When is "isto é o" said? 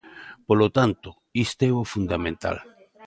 1.45-1.89